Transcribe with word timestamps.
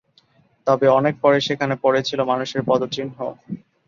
তবে 0.67 0.85
অনেক 0.89 1.15
পরে 1.23 1.37
সেখানে 1.47 1.75
পড়েছিল 1.83 2.19
মানুষের 2.31 2.61
পদচিহ্ন। 2.69 3.17